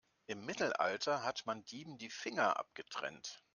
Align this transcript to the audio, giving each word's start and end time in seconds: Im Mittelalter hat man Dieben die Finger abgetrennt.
Im 0.25 0.43
Mittelalter 0.45 1.23
hat 1.23 1.45
man 1.45 1.63
Dieben 1.65 1.99
die 1.99 2.09
Finger 2.09 2.59
abgetrennt. 2.59 3.43